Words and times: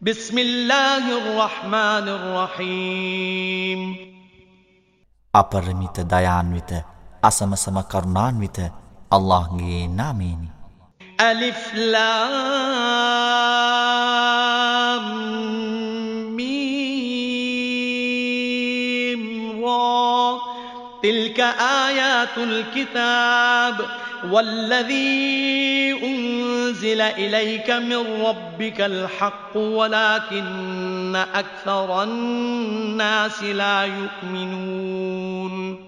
بسم 0.00 0.32
الله 0.32 1.04
الرحمن 1.12 2.06
الرحيم 2.08 3.80
අපරමිත 5.34 5.92
දයාන්විත 6.08 6.72
අසමසම 7.20 7.76
කරුණාන්විත 7.84 8.58
අල්ලාහ්ගේ 9.12 9.92
නාමයෙන් 9.92 10.48
අලිෆ් 11.20 11.60
ලාම් 11.92 12.80
මීම් 16.32 17.60
වා 19.60 20.40
තිල්ක 21.04 21.38
ආයතුල් 21.44 22.56
කිතාබ් 22.72 23.76
والذي 24.24 25.90
أنزل 26.80 27.00
إليك 27.00 27.70
من 27.70 28.24
ربك 28.24 28.80
الحق 28.80 29.56
ولكن 29.56 31.24
أكثر 31.34 32.02
الناس 32.02 33.42
لا 33.42 33.84
يؤمنون. 33.84 35.84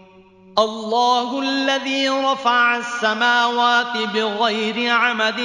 الله 0.59 1.43
الذي 1.43 2.09
رفع 2.09 2.77
السماوات 2.77 3.97
بغير 4.15 4.93
عمد 4.93 5.41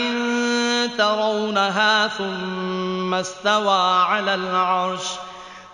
ترونها 0.98 2.08
ثم 2.08 3.14
استوى 3.14 4.04
على 4.04 4.36
العرش 4.36 5.06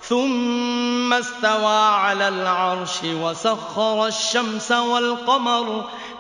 ثم 0.02 1.13
استوى 1.13 1.77
على 1.77 2.27
العرش 2.27 3.04
وسخر 3.04 4.08
الشمس 4.08 4.71
والقمر 4.71 5.85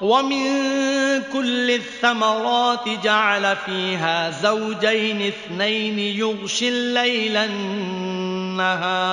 ومن 0.00 0.44
كل 1.32 1.70
الثمرات 1.70 2.88
جعل 3.04 3.56
فيها 3.56 4.30
زوجين 4.30 5.22
اثنين 5.22 5.98
يغشي 5.98 6.68
الليل 6.68 7.36
النهار 7.36 9.10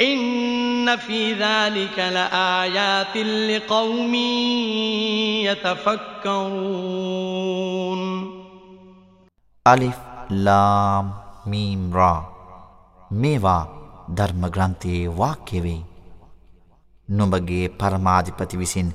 إن 0.00 0.96
في 0.96 1.32
ذلك 1.32 1.98
لآيات 1.98 3.16
لقوم 3.16 4.14
يتفكرون 5.44 6.84
අලිෆ් 9.66 9.98
ලාම් 10.46 11.06
මීම් 11.46 11.84
රා 11.92 12.20
මේවා 13.22 13.62
ධර්ම 14.14 14.42
ග්‍රන්ථයේ 14.48 15.06
වාක්‍ය 15.20 15.60
වේ 15.60 15.78
නුඹගේ 17.08 17.68
පරමාධිපති 17.80 18.56
විසින් 18.56 18.88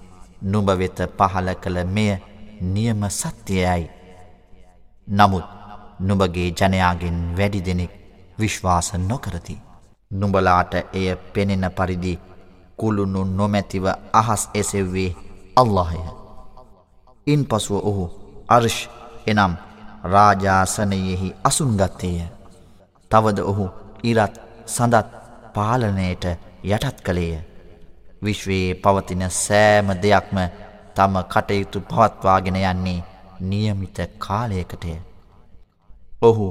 නුඹ 0.44 0.68
වෙත 0.72 0.98
පහල 1.10 1.48
කළ 1.54 1.78
මෙය 1.86 2.12
නියම 2.64 3.02
සත්‍යයයි. 3.10 3.84
නමුත් 5.08 5.46
නුඹගේ 6.00 6.48
ජනයාගෙන් 6.52 7.18
වැඩි 7.36 7.60
දෙනෙක් 7.60 7.92
විශ්වාස 8.38 8.88
නොකරති. 9.00 9.56
නුඹලාට 10.10 10.74
එය 10.92 11.08
පෙනෙන 11.32 11.64
පරිදි 11.70 12.18
කුළුණු 12.76 13.20
නොමැතිව 13.26 13.86
අහස් 14.12 14.42
එසෙව්වේ 14.54 15.16
අල්لهය 15.56 16.00
ඉන් 17.26 17.40
පසුව 17.44 17.76
ඔහු 17.80 18.04
අර්ෂ් 18.48 18.78
එනම් 19.26 19.52
රාජාසනයෙහි 20.04 21.34
අසුන්ගත්තේය 21.44 22.18
තවද 23.10 23.38
ඔහු 23.42 23.66
ඉරත් 24.02 24.34
සඳත් 24.66 25.06
පාලනයට 25.54 26.24
යටත් 26.64 26.98
කළේය. 27.00 27.53
විශ්වයේ 28.24 28.74
පවතින 28.76 29.24
සෑම 29.36 29.88
දෙයක්ම 29.98 30.38
තම 30.94 31.14
කටයුතු 31.26 31.78
පවත්වාගෙන 31.82 32.58
යන්නේ 32.62 33.04
නියමිත 33.42 33.98
කාලයකටය 34.18 34.94
ඔහු 36.22 36.46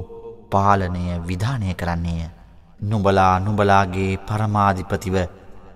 පාලනය 0.50 1.04
විධානය 1.22 1.74
කරන්නේය 1.74 2.24
නුඹලා 2.82 3.34
නුඹලාගේ 3.40 4.12
පරමාධිපතිව 4.22 5.16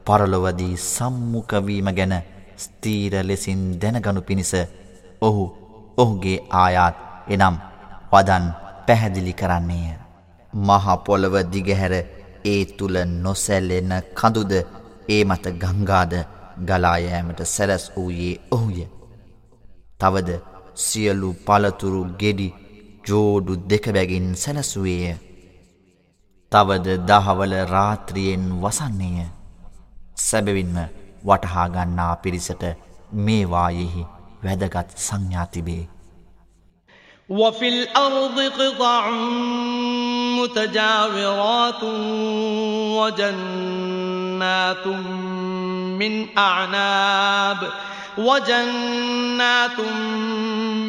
පරලොවදී 0.07 0.75
සම්මුකවීම 0.85 1.89
ගැන 1.93 2.15
ස්තීර 2.57 3.15
ලෙසින් 3.23 3.63
දැනගනු 3.81 4.21
පිණිස 4.23 4.53
ඔහු 5.23 5.45
ඔහුගේ 5.97 6.39
ආයාත් 6.55 6.97
එනම් 7.29 7.57
වදන් 8.13 8.45
පැහැදිලි 8.87 9.33
කරන්නේය. 9.33 9.97
මහපොළව 10.53 11.35
දිගහැර 11.47 11.95
ඒ 12.45 12.63
තුළ 12.77 12.97
නොසැල්ලෙන 13.17 13.93
කඳුද 14.15 14.53
ඒ 15.09 15.23
මත 15.25 15.45
ගංගාද 15.61 16.13
ගලායෑමට 16.61 17.41
සැරැස් 17.47 17.85
වූයේ 17.97 18.35
ඔහුය. 18.51 18.87
තවද 20.01 20.31
සියලු 20.77 21.31
පලතුරු 21.47 22.03
ගෙඩි 22.21 22.49
ජෝඩු 23.05 23.53
දෙකබැගින් 23.71 24.29
සැලසුවේය. 24.37 25.17
තවද 26.53 26.87
දහවල 27.09 27.55
රාත්‍රියෙන් 27.67 28.47
වසන්නේය 28.63 29.27
සැබවින්ම 30.19 30.77
වටහාගන්නා 31.25 32.15
පිරිසට 32.17 32.65
මේවායෙහි 33.21 34.09
වැදගත් 34.45 34.99
සංඥාතිබේ. 34.99 35.85
وفي 37.29 37.69
الأرض 37.69 38.41
قطع 38.41 39.11
متجاورات 40.41 41.83
وجنات 42.97 44.87
من 46.01 46.39
أعناب 46.39 47.73
وجنات 48.19 49.81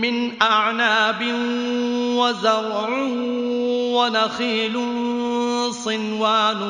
من 0.01 0.41
أعناب 0.41 1.21
وزرع 2.15 2.89
ونخيل 3.95 4.75
صنوان 5.73 6.61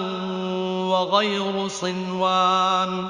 وغير 0.90 1.68
صنوان. 1.68 3.10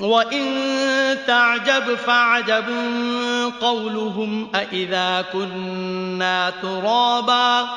وإن 0.00 0.44
تعجب 1.26 1.94
فعجب 1.94 2.64
قولهم 3.60 4.48
أإذا 4.54 5.24
كنا 5.32 6.52
ترابا 6.62 7.68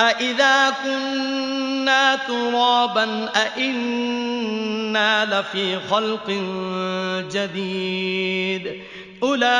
أإذا 0.00 0.70
كنا 0.84 2.16
ترابا 2.16 3.28
أإنا 3.36 5.24
لفي 5.40 5.78
خلق 5.90 6.30
جديد 7.32 8.82
أولئك 9.22 9.50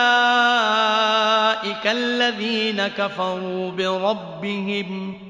الذين 1.87 2.87
كفروا 2.87 3.71
بربهم 3.71 5.30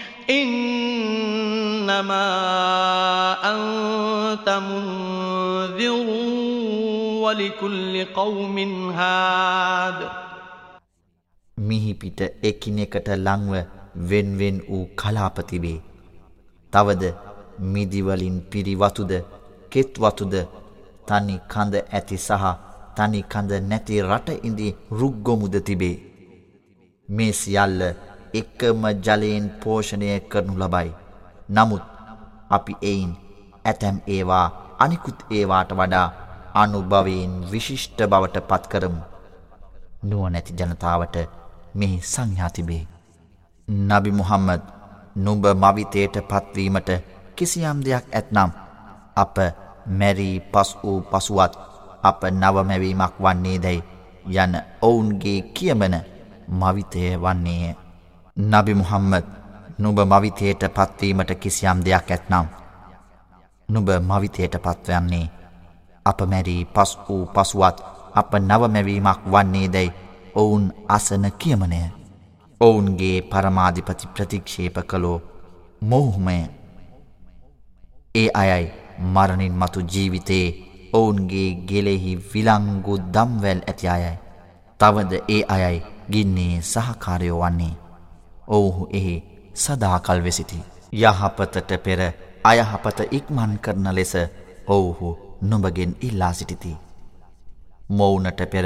إنما 0.30 2.26
أنت 3.44 4.48
منذر 4.48 6.08
ولكل 7.24 8.04
قوم 8.14 8.56
هاد 8.92 9.98
මිහි 11.58 11.92
පිට 11.94 12.20
එකිනෙකට 12.42 13.08
ලංව 13.16 13.52
වෙන්වෙන් 14.10 14.56
වූ 14.68 14.84
කලාපතිබේ. 14.96 15.78
තවද 16.72 17.04
මිදිවලින් 17.72 18.36
පිරිවතුද 18.50 19.12
කෙත්වතුද 19.70 20.34
තනි 21.08 21.36
කඳ 21.48 21.74
ඇති 21.92 22.16
සහ 22.16 22.44
තනි 22.96 23.20
කඳ 23.22 23.52
නැති 23.70 24.02
රට 24.02 24.28
ඉදි 24.42 24.68
රුග්ගොමුද 24.92 25.54
තිබේ. 25.60 25.96
මේ 27.08 27.32
සියල්ල 27.32 27.80
එකම 28.33 28.83
ජලයෙන් 29.05 29.45
පෝෂණය 29.61 30.09
කරනු 30.21 30.53
ලබයි. 30.55 30.89
නමුත් 31.49 31.83
අපි 32.49 32.73
එයින් 32.81 33.11
ඇතැම් 33.65 33.97
ඒවා 34.07 34.45
අනිකුත් 34.79 35.19
ඒවාට 35.29 35.71
වඩා 35.71 36.07
අනුභවයෙන් 36.53 37.33
විශිෂ්ට 37.51 37.99
බවට 38.03 38.47
පත්කරමු. 38.49 39.01
නුවනැති 40.03 40.53
ජනතාවට 40.53 41.15
මෙහි 41.75 41.99
සංඥාතිබේ. 42.03 42.83
නබි 43.67 44.11
මුහම්මද 44.11 44.63
නුඹ 45.15 45.45
මවිතයට 45.55 46.15
පත්වීමට 46.23 46.89
කිසියම් 47.35 47.77
දෙයක් 47.85 48.05
ඇත්නම් 48.11 48.51
අප 49.15 49.37
මැරී 49.89 50.39
පස් 50.51 50.69
වූ 50.83 50.99
පසුවත් 51.03 51.53
අප 52.03 52.21
නවමැවීමක් 52.31 53.15
වන්නේ 53.19 53.57
දැයි 53.59 53.83
යන 54.35 54.53
ඔවුන්ගේ 54.81 55.41
කියමන 55.53 55.95
මවිතය 56.49 57.03
වන්නේය. 57.17 57.80
නබි 58.37 58.73
මුහම්මද 58.73 59.25
නුඹ 59.77 59.99
මවිතයට 60.01 60.63
පත්වීමට 60.69 61.31
කිසියම් 61.35 61.79
දෙයක් 61.85 62.11
ඇත්නම් 62.11 62.47
නුඹ 63.69 63.89
මවිතයට 64.01 64.55
පත්වයන්නේ 64.57 65.31
අප 66.05 66.19
මැරී 66.23 66.65
පස් 66.65 66.91
වූ 66.99 67.25
පසුවත් 67.27 67.77
අප 68.13 68.31
නවමැවීමක් 68.39 69.21
වන්නේ 69.25 69.67
දැයි 69.67 69.93
ඔවුන් 70.35 70.73
අසන 70.87 71.31
කියමනය. 71.33 71.81
ඔවුන්ගේ 72.61 73.21
පරමාධිපති 73.21 74.07
ප්‍රතික්ෂේප 74.07 74.77
කළෝ 74.87 75.21
මොහුමය. 75.81 76.37
ඒ 78.15 78.29
අයයි 78.33 78.71
මරණින් 79.05 79.53
මතු 79.53 79.79
ජීවිතයේ 79.83 80.55
ඔවුන්ගේ 80.93 81.49
ගෙලෙහි 81.67 82.19
විලංගු 82.25 82.97
දම්වැල් 83.13 83.61
ඇති 83.67 83.87
අයයි. 83.87 84.19
තවද 84.79 85.11
ඒ 85.27 85.43
අයයි 85.47 85.83
ගින්නේ 86.11 86.61
සහකාරයෝ 86.63 87.41
වන්නේ. 87.41 87.80
ඔවුහු 88.47 88.87
එහි 88.91 89.15
සදාකල් 89.55 90.23
වෙසිති 90.23 90.63
යහපතට 90.93 91.71
පෙර 91.79 91.99
අයහපත 92.43 92.99
ඉක්මන් 93.11 93.53
කරන 93.59 93.87
ලෙස 93.91 94.13
ඔවුහු 94.67 95.09
නොබගෙන් 95.43 95.95
ඉල්ලා 96.01 96.33
සිටිති 96.33 96.77
මොවුනට 97.91 98.41
පෙර 98.47 98.65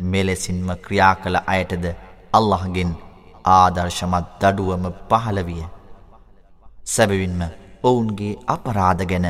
මෙලෙසින්ම 0.00 0.68
ක්‍රියා 0.76 1.14
කළ 1.14 1.36
අයටද 1.46 1.84
අල්لهගෙන් 2.32 2.92
ආදර්ශමත් 3.46 4.26
දඩුවම 4.40 4.84
පහළවිය. 5.10 5.64
සැබවින්ම 6.86 7.40
ඔවුන්ගේ 7.82 8.40
අපරාධ 8.46 9.04
ගැන 9.04 9.28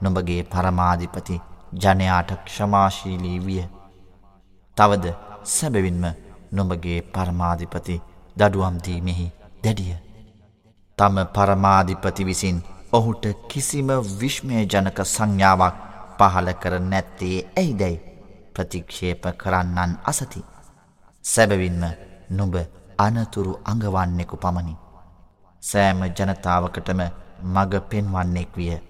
නොඹගේ 0.00 0.42
පරමාධිපති 0.44 1.42
ජනයාට 1.74 2.30
ක්ෂමාශීලී 2.44 3.38
විය. 3.40 3.62
තවද 4.76 5.14
සැබවින්ම 5.46 6.04
නොඹගේ 6.52 7.00
පරමාධිපති 7.12 8.02
දඩුවම්දීමෙහි 8.38 9.26
දැඩිය. 9.64 9.94
තම 10.98 11.16
පරමාධිපති 11.34 12.24
විසින් 12.24 12.58
ඔහුට 12.92 13.24
කිසිම 13.48 13.88
විශ්මය 14.20 14.66
ජනක 14.66 14.98
සංඥාවක් 15.06 15.76
පහල 16.18 16.48
කර 16.62 16.74
නැත්තේ 16.82 17.36
ඇයිදැයි 17.56 18.02
ප්‍රතික්ෂේප 18.54 19.24
කරන්නන් 19.36 19.92
අසති. 20.04 20.44
සැබවින්ම 21.24 21.82
නුඹ 22.30 22.56
අනතුරු 22.98 23.52
අඟවන්නෙකු 23.64 24.36
පමණි. 24.36 24.74
සෑම 25.62 26.00
ජනතාවකටම 26.10 27.00
මග 27.44 27.72
පෙන්වන්නෙක් 27.90 28.56
විය. 28.56 28.89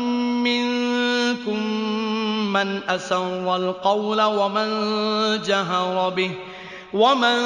من 2.53 2.81
أسر 2.89 3.55
القول 3.55 4.21
ومن 4.21 4.69
جهر 5.41 6.09
به 6.09 6.31
ومن 6.93 7.37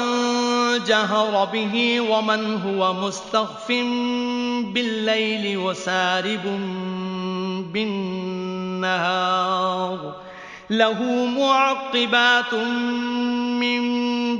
جهر 0.86 1.44
به 1.44 2.00
ومن 2.00 2.60
هو 2.60 2.92
مستخف 2.92 3.68
بالليل 4.74 5.58
وسارب 5.58 6.60
بالنهار. 7.72 9.36
له 10.70 11.02
معقبات 11.38 12.54
من 13.62 13.82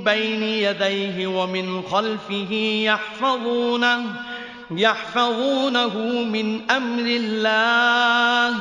بين 0.04 0.42
يديه 0.42 1.26
ومن 1.26 1.82
خلفه 1.82 2.52
يحفظونه. 2.84 4.02
يحفظونه 4.70 5.98
من 6.24 6.70
أمر 6.70 7.04
الله. 7.06 8.56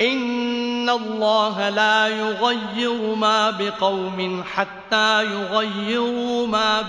إن 0.00 0.90
الله 0.90 1.68
لا 1.68 2.08
يغير 2.08 3.14
ما 3.14 3.50
بقوم 3.50 4.44
حتى 4.54 5.24
يغيروا 5.24 6.46
ما 6.46 6.82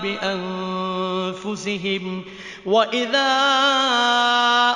بأنفسهم. 1.42 2.24
وإذا 2.66 3.32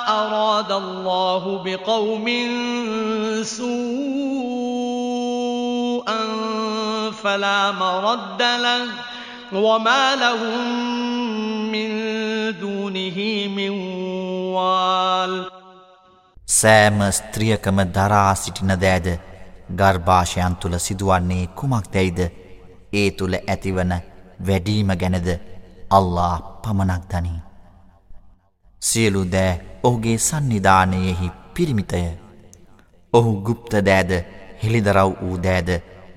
أراد 0.07 0.71
الله 0.71 1.63
بقوم 1.65 2.27
سوءا 3.43 3.77
فلا 7.23 7.71
مرد 7.71 8.41
له. 8.41 8.85
وما 9.53 10.15
لهم 10.15 11.71
من 11.71 11.89
دونه 12.61 13.47
من 13.47 13.71
وال. 14.55 15.51
සෑම 16.47 16.99
ස්ත්‍රියකම 17.11 17.79
දරා 17.95 18.33
සිටින 18.35 18.71
දෑද 18.83 19.07
ගර්භාෂයන් 19.79 20.55
තුල 20.61 20.77
සිදුවන්නේ 20.79 21.47
කුමක් 21.57 21.85
දැයිද? 21.93 22.19
ඒ 22.93 23.09
තුල 23.11 23.33
ඇතිවන 23.37 23.93
වැඩීම 24.47 24.89
ගැනද 25.01 25.29
අල්ලා 25.97 26.35
පමණක් 26.63 27.03
දනී. 27.11 27.39
සියලු 28.81 29.23
දෑ 29.33 29.59
ඔහුගේ 29.83 30.17
සන්නිධානයෙහි 30.17 31.31
පිරිමිතය. 31.53 32.03
ඔහු 33.13 33.31
ගුප්ත 33.47 33.71
දෑද 33.89 34.11
හෙළිදරව් 34.63 35.11
වූ 35.21 35.35
දෑද 35.45 35.69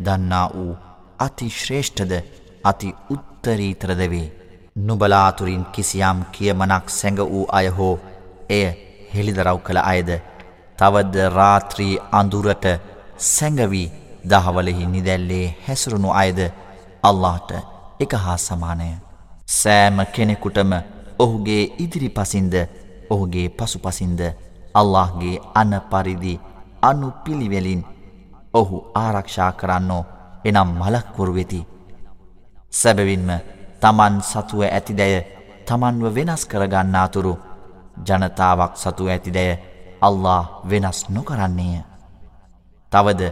දන්නා 0.04 0.46
වූ 0.54 0.72
අතිශ්‍රේෂ්ඨද 1.26 2.12
අති 2.64 2.94
උත්තරීතරද 3.10 4.02
වේ. 4.10 4.32
නුබලාතුරින් 4.78 5.64
කිසියම් 5.72 6.18
කියමනක් 6.32 6.86
සැඟ 6.90 7.20
වූ 7.22 7.46
අය 7.52 7.68
හෝ 7.68 7.94
එය 8.48 8.64
හෙළිදරව් 9.14 9.58
කළ 9.66 9.80
අයද 9.82 10.10
තවද 10.78 11.14
රාත්‍රී 11.36 11.94
අඳුරට 12.12 12.66
සැඟවී 13.28 13.92
දහවලෙහි 14.24 14.86
නිදැල්ලේ 14.86 15.46
හැසුරුණු 15.66 16.10
අයද 16.12 16.40
අල්لهට 17.02 17.50
එක 18.00 18.12
හා 18.24 18.36
සමානය. 18.38 18.90
සෑම 19.52 19.98
කෙනෙකුටම 20.14 20.72
ඔහුගේ 21.18 21.64
ඉදිරිපසින්ද 21.78 22.54
ඔහුගේ 23.10 23.48
පසුපසින්ද 23.50 24.20
අල්لهගේ 24.74 25.42
අන 25.54 25.72
පරිදි 25.90 26.34
අනු 26.82 27.12
පිළිවෙලින් 27.24 27.82
ඔහු 28.54 28.76
ආරක්ෂා 28.94 29.52
කරන්නෝ 29.52 30.04
එනම් 30.44 30.70
මලක්කුරු 30.80 31.34
වෙති. 31.34 31.66
සැබවින්ම 32.72 33.30
තමන් 33.82 34.14
සතුව 34.22 34.60
ඇතිදැය 34.66 35.14
තමන්ව 35.68 36.04
වෙනස් 36.16 36.42
කරගන්නාතුරු 36.50 37.32
ජනතාවක් 38.06 38.72
සතු 38.82 39.08
ඇතිදැය 39.08 39.58
අල්له 40.00 40.44
වෙනස් 40.70 40.98
නොකරන්නේය. 41.14 41.82
තවද 42.92 43.22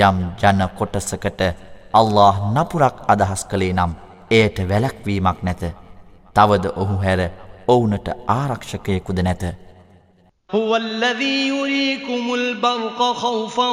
යම් 0.00 0.18
ජන 0.40 0.60
කොටසකට 0.78 1.40
අල්له 2.00 2.34
නපුරක් 2.54 2.96
අදහස් 3.12 3.42
කළේ 3.50 3.72
නම් 3.72 3.92
එයට 4.30 4.58
වැලැක්වීමක් 4.70 5.38
නැත. 5.42 5.62
තවද 6.36 6.64
ඔහු 6.82 6.96
හැර 7.04 7.20
ඔවුනට 7.68 8.08
ආරක්ෂකයකුද 8.28 9.18
නැත. 9.22 9.44
هو 10.50 10.76
الذي 10.76 11.48
يريكم 11.48 12.34
البرق 12.34 13.00
خوفا 13.12 13.70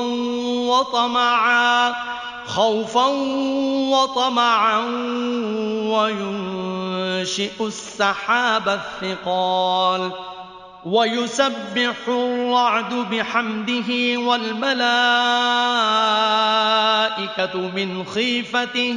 وطمعا 0.69 2.18
خوفا 2.49 3.05
وطمعا 3.89 4.79
وينشئ 5.93 7.67
السحاب 7.67 8.69
الثقال 8.69 10.11
ويسبح 10.85 11.95
الرعد 12.07 12.93
بحمده 12.93 14.19
والملائكة 14.19 14.79
من 17.75 18.05
خيفته 18.05 18.95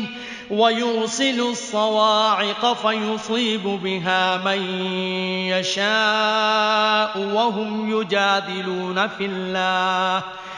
ويرسل 0.51 1.41
الصواعق 1.41 2.73
فيصيب 2.73 3.63
بها 3.63 4.37
من 4.37 4.63
يشاء 5.49 7.19
وهم 7.19 8.01
يجادلون 8.01 9.09
في 9.09 9.27
الله 9.27 10.23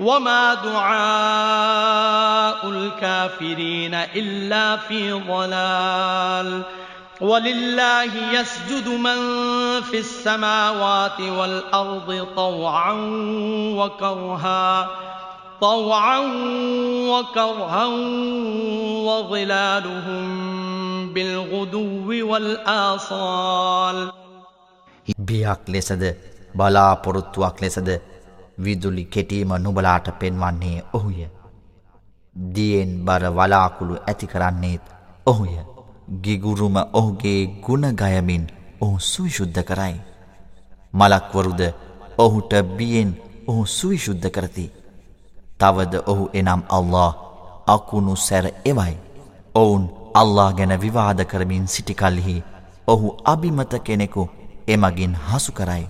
وما 0.00 0.54
دعاء 0.54 2.68
الكافرين 2.68 3.94
إلا 3.94 4.76
في 4.76 5.12
ضلال 5.12 6.62
ولله 7.20 8.12
يسجد 8.32 8.88
من 8.88 9.18
في 9.82 9.98
السماوات 9.98 11.20
والأرض 11.20 12.26
طوعا 12.36 12.92
وكرها 13.78 14.88
طوعا 15.60 16.18
وكرها 17.08 17.84
وظلالهم 19.08 20.24
بالغدو 21.14 22.08
والآصال 22.30 23.98
බියක් 25.28 25.62
ලෙසද 25.74 26.02
බලාපොරොත්තුවක් 26.58 27.56
ලෙසද 27.64 27.88
විදුලි 28.57 29.05
කෙටීම 29.05 29.53
නුබලාට 29.57 30.07
පෙන්වන්නේ 30.19 30.83
ඔහුය. 30.93 31.27
දියෙන් 32.35 33.05
බර 33.05 33.23
වලාකුළු 33.29 33.95
ඇති 34.07 34.27
කරන්නේත් 34.27 34.81
ඔහුය. 35.25 35.55
ගිගුරුම 36.23 36.75
ඔහුගේ 36.93 37.47
ගුණගයමින් 37.61 38.47
ඔහු 38.81 38.99
සුවිශුද්ධ 39.01 39.63
කරයි. 39.63 39.95
මලක්වරුද 40.93 41.61
ඔහුට 42.17 42.51
බියෙන් 42.77 43.11
ඔහු 43.47 43.65
සුවිශුද්ධ 43.67 44.29
කරති. 44.29 44.71
තවද 45.59 45.93
ඔහු 46.05 46.29
එනම් 46.33 46.61
අල්له 46.69 47.15
අකුණු 47.67 48.15
සැර 48.17 48.45
එවයි. 48.65 48.97
ඔවුන් 49.55 49.89
අල්ලා 50.13 50.51
ගැන 50.53 50.81
විවාද 50.81 51.25
කරමින් 51.25 51.67
සිටිකල්හි 51.67 52.43
ඔහු 52.87 53.17
අභිමත 53.25 53.73
කෙනෙකු 53.83 54.29
එමගින් 54.67 55.17
හසු 55.27 55.51
කරයි. 55.51 55.87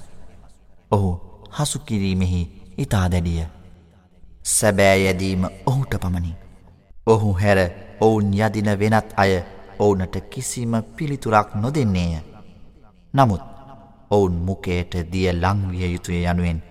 ඔහු 0.91 1.30
හසුකිරීමෙහි 1.51 2.41
ඉතා 2.77 3.05
දැඩිය. 3.11 3.45
සැබෑයැදීම 4.45 5.43
ඔහුට 5.65 5.93
පමණි. 6.01 6.33
ඔහු 7.07 7.33
හැර 7.35 7.59
ඔවුන් 8.01 8.33
යදින 8.35 8.69
වෙනත් 8.79 9.13
අය 9.17 9.31
ඔවුනට 9.79 10.15
කිසිම 10.29 10.73
පිළිතුරක් 10.95 11.55
නොදෙන්නේය. 11.55 12.19
නමුත් 13.13 13.41
ඔවුන් 14.09 14.35
මුකයට 14.47 14.93
දිය 15.11 15.31
ලංවිය 15.33 15.93
යුතුය 15.93 16.21
යනුවෙන් 16.25 16.61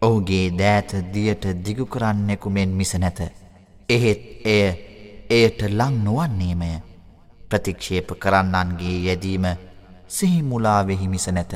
ඔහුගේ 0.00 0.50
දෑත 0.52 0.90
දියට 1.12 1.44
දිගු 1.64 1.86
කරන්නෙකු 1.86 2.50
මෙන් 2.50 2.70
මිස 2.70 2.94
නැත. 2.94 3.20
එහෙත් 3.88 4.20
එය 4.46 4.62
එයට 5.30 5.60
ලං 5.70 5.94
නොවන්නේමය 6.04 6.70
ප්‍රතික්ෂේප 7.50 8.08
කරන්නන්ගේ 8.14 8.98
යැදීම 9.06 9.46
සිහිමුලාවෙහි 10.08 11.08
මිස 11.08 11.26
නැත. 11.28 11.52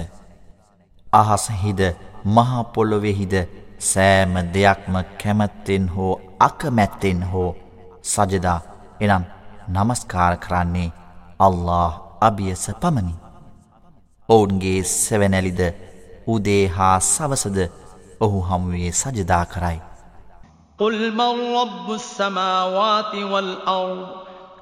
අහසහිද 1.13 1.81
මහපොලොවෙහිද 2.27 3.35
සෑම 3.79 4.35
දෙයක්ම 4.55 4.95
කැමැත්තෙන් 5.23 5.89
හෝ 5.97 6.21
අකමැත්තෙන් 6.41 7.33
හෝ 7.33 7.57
සජදා 8.05 8.61
එනම් 9.01 9.25
නමස්කාර 9.69 10.37
කරන්නේ 10.37 10.93
අල්له 11.41 11.93
අභියස 12.21 12.71
පමණි. 12.81 13.15
ඔවුන්ගේ 14.29 14.85
සැවනැලිද 14.85 15.61
උදේ 16.27 16.69
හා 16.69 17.01
සවසද 17.01 17.71
ඔහු 18.21 18.41
හමුවේ 18.41 18.93
සජදා 18.93 19.47
කරයි. 19.47 19.81
قل 20.79 21.13
من 21.13 21.55
رب 21.55 21.93
السماوات 21.93 23.15
والأرض 23.15 24.09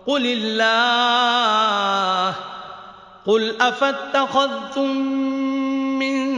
قل 0.07 0.27
الله 0.27 2.35
قل 3.27 3.61
أفاتخذتم 3.61 4.97
من 5.99 6.38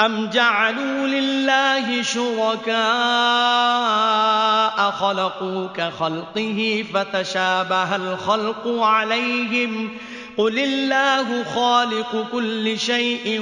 أم 0.00 0.26
جعلوا 0.26 1.06
لله 1.06 2.02
شركاء 2.02 2.80
خلقوا 4.90 5.66
كخلقه 5.66 6.84
فتشابه 6.94 7.96
الخلق 7.96 8.68
عليهم 8.68 9.90
قل 10.38 10.58
الله 10.58 11.44
خالق 11.44 12.26
كل 12.32 12.78
شيء 12.78 13.40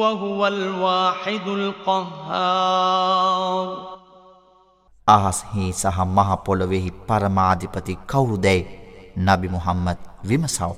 وهو 0.00 0.46
الواحد 0.46 1.48
القهار 1.48 3.16
අහස්හි 5.06 5.70
සහ 5.72 5.98
මහ 6.06 6.30
පොළොවෙහි 6.46 6.90
පරමාධිපති 7.08 7.94
කවුරුදැයි 8.06 8.66
නබි 9.18 9.48
මුහම්මත් 9.48 9.98
විමසව්. 10.24 10.72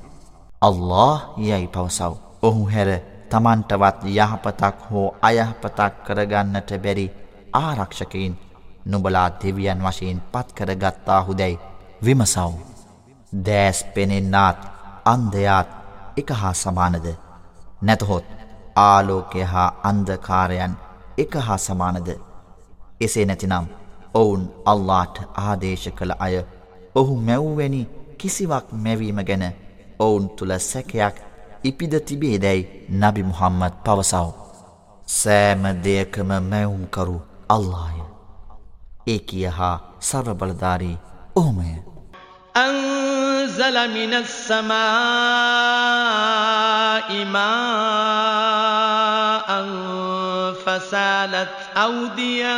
අල්له 0.62 1.16
යැයි 1.38 1.66
පවසව්. 1.66 2.12
ඔහු 2.42 2.62
හැර 2.66 3.17
තමන්ටවත් 3.30 4.04
යහපතක් 4.06 4.78
හෝ 4.90 5.08
අයහපතක් 5.22 5.94
කරගන්නට 6.04 6.70
බැරි 6.82 7.06
ආරක්ෂකයින් 7.54 8.34
නුබලා 8.86 9.28
දෙවියන් 9.40 9.80
වශයෙන් 9.80 10.22
පත්කරගත්තාහුදැයි 10.32 11.60
විමසව්. 12.04 12.52
දෑස් 13.46 13.84
පෙනෙන්නාත් 13.84 14.58
අන්දයාත් 15.04 15.68
එක 16.16 16.30
හා 16.32 16.54
සමානද. 16.54 17.06
නැතහොත් 17.82 18.24
ආලෝකය 18.76 19.42
හා 19.42 19.70
අන්දකාරයන් 19.82 20.74
එක 21.18 21.34
හා 21.36 21.58
සමානද. 21.58 22.08
එසේ 23.00 23.26
නැතිනම් 23.26 23.66
ඔවුන් 24.14 24.42
අල්ලාට 24.64 25.16
ආදේශ 25.36 25.88
කළ 25.90 26.12
අය 26.18 26.34
ඔහු 26.94 27.14
මැව්වැනි 27.18 27.88
කිසිවක් 28.18 28.66
මැවීම 28.74 29.20
ගැන 29.24 29.44
ඔවුන් 29.98 30.28
තුළ 30.30 30.52
සැකයක් 30.60 31.16
ඉපිද 31.63 31.93
තිබේදැයි 32.07 32.87
නබි 32.91 33.23
මුහම්මද 33.23 33.73
පවසව. 33.85 34.27
සෑම 35.07 35.63
දෙයකම 35.83 36.29
මැවුම්කරු 36.49 37.17
අල්ලාය. 37.49 37.97
ඒ 39.07 39.19
කිය 39.19 39.47
හා 39.47 39.77
සර්වබලධාරී 40.01 40.97
ඔහොමය. 41.35 41.71
أنزل 42.55 43.75
من 43.89 44.13
السماء 44.13 44.73
ماء 47.25 48.53
فسالت 50.65 51.55
أودية 51.77 52.57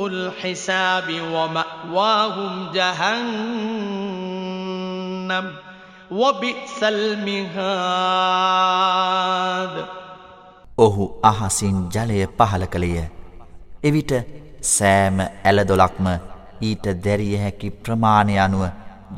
الحساب 0.00 1.08
ومأواهم 1.34 2.52
جهنم 2.72 3.86
وبئس 6.10 6.80
المهاد 6.84 8.36
ඔහු 10.78 11.04
අහසින් 11.22 11.76
ජලය 11.88 12.18
පහල 12.38 12.64
කළේය. 12.64 13.04
එවිට 13.82 14.12
සෑම 14.68 15.18
ඇලදොලක්ම 15.20 16.06
ඊට 16.60 16.84
දැරිය 17.04 17.36
හැකි 17.36 17.68
ප්‍රමාණය 17.82 18.34
අනුව 18.38 18.64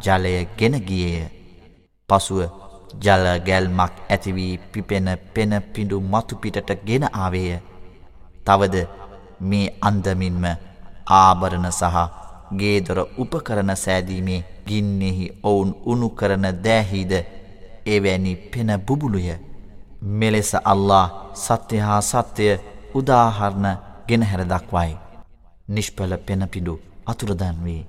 ජලය 0.04 0.34
ගෙන 0.58 0.74
ගියේය. 0.88 1.26
පසුව 2.08 2.40
ජල 3.04 3.24
ගැල්මක් 3.46 3.94
ඇතිවී 4.08 4.52
පිපෙන 4.72 5.08
පෙන 5.34 5.52
පිඩු 5.74 5.96
මතුපිටට 6.12 6.70
ගෙන 6.86 7.04
ආවේය. 7.14 7.58
තවද 8.46 8.76
මේ 9.41 9.67
අන්දමින්ම 9.81 10.43
ආභරණ 11.11 11.71
සහ 11.71 11.95
ගේදොර 12.59 12.99
උපකරන 13.17 13.71
සෑදීමේ 13.75 14.45
ගින්නෙහි 14.67 15.31
ඔවුන් 15.43 15.71
උනු 15.85 16.09
කරන 16.09 16.45
දෑහිද 16.65 17.13
එවැනි 17.87 18.35
පෙන 18.51 18.69
බුබුලුය 18.87 19.27
මෙලෙස 20.01 20.51
අල්له 20.65 21.05
සත්‍ය 21.35 21.77
හා 21.77 22.01
සත්‍යය 22.03 22.59
උදාහරණ 22.93 23.67
ගෙනහැර 24.07 24.41
දක්වයි. 24.43 24.97
නිෂ්පල 25.67 26.13
පෙනපිඩු 26.17 26.73
අතුරදන් 27.05 27.57
වේ. 27.63 27.83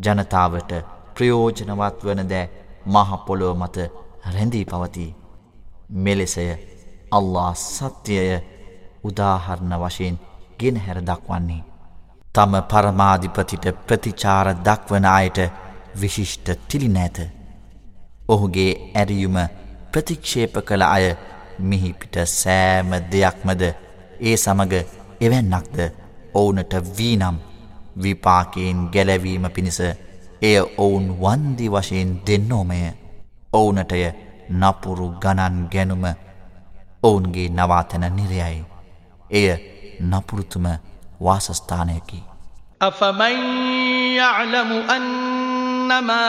ජනතාවට 0.00 0.72
ප්‍රයෝජනවත් 1.14 2.04
වන 2.04 2.22
දෑ 2.30 2.50
මහපොලෝ 2.86 3.54
මත 3.54 3.76
රැඳී 4.24 4.64
පවතිී. 4.64 5.16
මෙලෙසය 5.94 6.46
අල්له 7.10 7.54
සත්‍යය 7.54 8.40
උදාහරණ 9.04 9.74
වශයෙන් 9.76 10.16
ගෙනහැර 10.58 11.00
දක්වන්නේ. 11.02 11.62
තම 12.28 12.52
පරමාධිපතිට 12.64 13.66
ප්‍රතිචාර 13.86 14.46
දක්වන 14.58 15.06
අයට 15.08 15.38
විශිෂ්ට 16.00 16.46
තිලි 16.68 16.88
නැත. 16.90 17.18
ඔහුගේ 18.28 18.72
ඇරියුම 18.94 19.36
ප්‍රතික්ෂේප 19.90 20.54
කළ 20.62 20.82
අය 20.86 21.06
මිහිපිට 21.60 22.16
සෑම 22.30 22.90
දෙයක්මද 23.06 23.62
ඒ 24.20 24.36
සමග 24.36 24.72
එවැන්නක්ද 25.20 25.78
ඔවුනට 26.34 26.74
වීනම් 26.92 27.36
විපාකයෙන් 27.98 28.78
ගැලවීම 28.88 29.44
පිණිස 29.50 29.80
එය 30.42 30.56
ඔවුන් 30.76 31.06
වන්දි 31.16 31.66
වශයෙන් 31.68 32.10
දෙන්නෝමය 32.26 32.80
ඔවුනටය 33.52 34.02
නපුරු 34.52 35.08
ගණන් 35.22 35.56
ගැනුම 35.72 36.04
ඔවුන්ගේ 37.02 37.48
නවාතැන 37.50 38.06
නිරයයි 38.12 38.64
එය 39.30 39.46
نپرتم 40.00 40.76
वासस्थान 41.20 41.90
أفمن 42.82 43.34
يعلم 44.14 44.72
أنما 44.72 46.26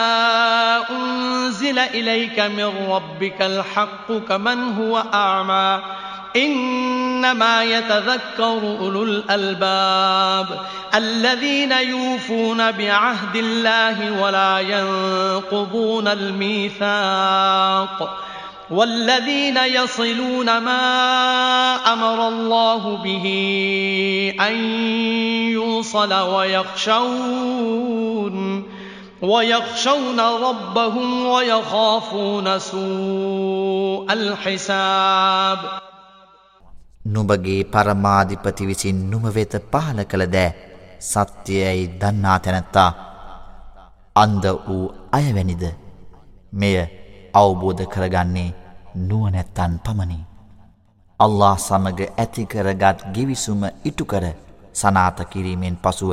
أنزل 0.89 1.79
إليك 1.79 2.39
من 2.39 2.89
ربك 2.89 3.41
الحق 3.41 4.11
كمن 4.11 4.73
هو 4.73 5.03
أعمى؟ 5.13 5.81
إنما 6.35 7.63
يتذكر 7.63 8.77
أولو 8.79 9.03
الألباب 9.03 10.59
الذين 10.95 11.71
يوفون 11.71 12.71
بعهد 12.71 13.35
الله 13.35 14.21
ولا 14.21 14.59
ينقضون 14.59 16.07
الميثاق. 16.07 17.89
والذين 18.70 19.56
يصلون 19.56 20.58
ما 20.58 20.82
أمر 21.92 22.28
الله 22.28 22.96
به 22.96 23.26
أن 24.40 24.54
يوصل 25.52 26.12
ويخشون 26.12 27.84
ويخشون 29.22 30.20
ربهم 30.20 31.26
ويخافون 31.26 32.58
سوء 32.60 34.06
الحساب 34.10 35.58
නුඹගේ 37.04 37.64
පරමාධිපති 37.64 38.66
විසින් 38.66 39.00
නුම 39.10 39.24
වෙත 39.34 39.54
පහල 39.72 39.98
කළ 40.02 40.24
දෑ 40.26 40.50
සත්‍යයයි 41.02 41.82
දන්නා 42.00 42.38
තැනැත්තා 42.38 42.90
අන්ද 44.16 44.44
වූ 44.66 44.84
අයවැනිද 45.12 45.64
මෙය 46.52 46.76
අවබෝධ 47.39 47.83
කරගන්නේ 47.87 48.49
නුවනැත්තන් 49.01 49.73
පමණි. 49.79 50.19
අල්له 51.19 51.57
සමග 51.57 51.99
ඇතිකරගත් 52.15 52.99
ගිවිසුම 53.13 53.61
ඉටුකර 53.83 54.25
සනාත 54.73 55.17
කිරීමෙන් 55.31 55.77
පසුව 55.77 56.11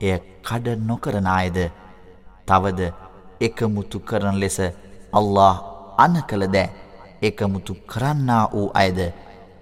එය 0.00 0.14
කඩ 0.42 0.66
නොකරනායද 0.88 1.58
තවද 2.48 2.80
එකමුතු 3.40 3.98
කරන 4.00 4.36
ලෙස 4.36 4.58
අල්له 5.12 5.54
අන 5.98 6.14
කළ 6.22 6.44
දෑ 6.48 6.68
එකමුතු 7.22 7.72
කරන්නා 7.86 8.44
වූ 8.52 8.68
අයද 8.74 8.98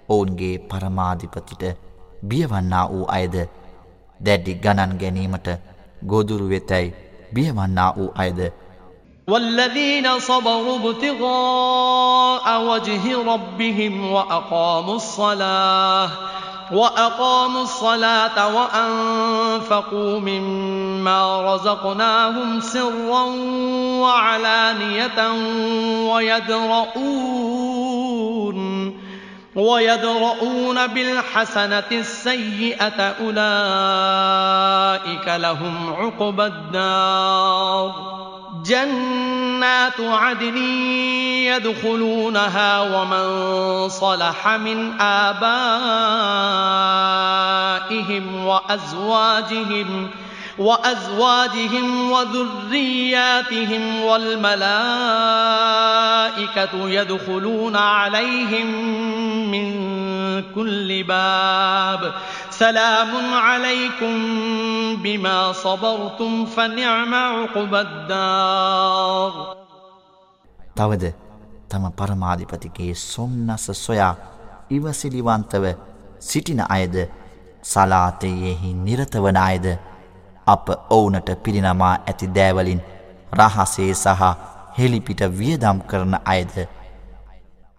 ඔවුන්ගේ 0.09 0.55
පරමාධිපතිට 0.69 1.63
බියවන්නා 2.23 2.85
වූ 2.89 3.05
අයද 3.09 3.35
දැඩි 4.19 4.59
ගණන් 4.63 4.99
ගැනීමට 5.01 5.47
ගොදුරු 6.03 6.45
වෙතැයි 6.49 6.95
බියවන්නා 7.33 7.91
වූ 7.95 8.11
අයද 8.15 8.39
والذين 9.27 10.19
صبروا 10.19 10.79
ابتغاء 10.79 12.61
وجه 12.61 13.33
ربهم 13.33 14.11
وأقاموا 14.11 14.95
الصلاة 14.95 16.09
وأقاموا 16.71 17.63
الصلاة 17.63 18.55
وأنفقوا 18.55 20.19
مما 20.19 21.53
رزقناهم 21.53 22.59
سرا 22.59 23.23
وعلانية 24.01 25.31
ويدرؤون 26.13 27.71
ويدرؤون 29.55 30.87
بالحسنة 30.87 31.83
السيئة 31.91 33.15
أولئك 33.21 33.37
لهم 35.27 35.93
عقبى 35.93 36.45
الدار 36.45 38.30
جنات 38.71 39.99
عدن 39.99 40.57
يدخلونها 41.47 42.79
ومن 42.81 43.89
صلح 43.89 44.47
من 44.47 45.01
آبائهم 45.01 45.35
وأزواجهم 48.45 50.09
وأزواجهم 50.57 52.11
وذرياتهم 52.11 54.01
والملائكة 54.01 54.59
يدخلون 56.89 57.75
عليهم 57.75 58.67
من 59.51 59.91
كل 60.55 61.03
باب 61.03 62.13
سلام 62.60 63.34
عليكم 63.36 64.14
بما 64.96 65.52
صبرتم 65.54 66.46
فنعم 66.46 67.14
عقب 67.14 67.74
الدار 67.76 69.32
තවද 70.76 71.04
තම 71.68 71.84
පරමාධිපතිගේ 71.92 72.94
සොම්නස 72.94 73.66
සොයා 73.76 74.14
ඉවසිලිවන්තව 74.70 75.64
සිටින 76.20 76.60
අයද 76.68 76.96
සලාතයෙහි 77.64 78.74
නිරතවන 78.76 79.36
අයද 79.38 79.66
අප 80.46 80.66
ඔවුනට 80.90 81.30
පිරිනමා 81.42 81.94
ඇති 82.02 82.26
දෑවලින් 82.28 82.80
රහසේ 83.32 83.94
සහ 83.94 84.22
හෙළිපිට 84.78 85.20
වියදම් 85.38 85.78
කරන 85.82 86.14
අයද 86.24 86.54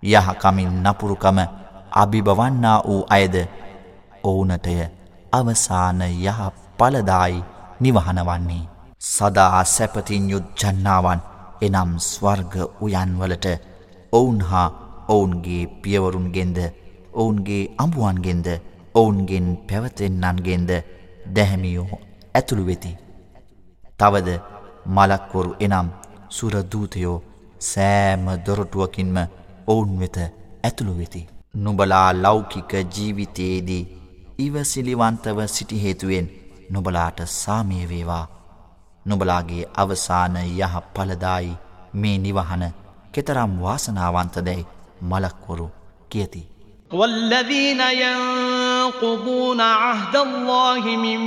යහකමින් 0.04 0.72
නපුරුකම 0.84 1.38
අභිබවන්නා 1.94 2.78
වූ 2.82 3.06
අයද 3.10 3.36
ඔවුනටය 4.23 4.77
අවසාන 5.33 6.03
යහ 6.03 6.41
පලදායි 6.79 7.45
නිවහන 7.81 8.21
වන්නේ 8.23 8.63
සදා 9.07 9.65
සැපතින් 9.67 10.31
යුත් 10.31 10.47
ජන්නාවන් 10.61 11.21
එනම් 11.63 11.91
ස්වර්ග 12.01 12.55
උයන්වලට 12.81 13.47
ඔවුන් 14.13 14.41
හා 14.43 14.69
ඔවුන්ගේ 15.09 15.63
පියවරුන්ගෙන්ද 15.83 16.59
ඔවුන්ගේ 17.15 17.63
අඹුවන්ගෙන්ද 17.77 18.49
ඔවුන්ගෙන් 18.95 19.47
පැවතෙන්නන්ගෙන්ද 19.69 20.71
දැහැමියෝ 21.27 21.99
ඇතුළු 22.35 22.67
වෙති. 22.67 22.93
තවද 23.99 24.29
මලක්වොරු 24.89 25.53
එනම් 25.61 25.89
සුරදූතයෝ 26.29 27.17
සෑම 27.63 28.25
දොරටුවකින්ම 28.47 29.17
ඔවුන් 29.67 29.91
වෙත 30.01 30.17
ඇතුළු 30.19 30.95
වෙති. 30.99 31.29
නුබලා 31.57 32.09
ලෞකික 32.15 32.73
ජීවිතයේදී 32.95 33.83
ඉවසිලිවන්තව 34.40 35.40
සිටිහේතුවෙන් 35.48 36.28
නොබලාට 36.72 37.20
සාමයවේවා 37.36 38.26
නොබලාගේ 39.06 39.70
අවසාන 39.78 40.36
යහ 40.44 40.76
පලදායි 40.94 41.58
මේ 41.94 42.18
නිවහන 42.18 42.64
කෙතරම් 43.14 43.52
වාසනාවන්තදැයි 43.62 44.68
මලක්වොරු 45.04 45.68
කියති. 46.10 46.44
والذين 46.92 47.82
ينقضون 47.82 49.62
عهد 49.62 50.16
الله 50.18 50.84
من 50.98 51.22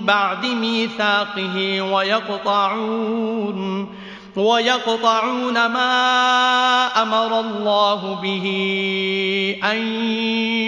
بعد 0.00 0.46
ميثاقه 0.46 1.82
ويقطعون 1.82 3.58
ويقطعون 4.37 5.53
ما 5.53 7.01
أمر 7.01 7.39
الله 7.39 8.19
به 8.21 8.45
أن 9.63 9.77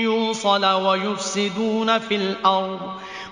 يوصل 0.03 0.65
ويفسدون 0.65 1.99
في 1.99 2.15
الأرض. 2.15 2.79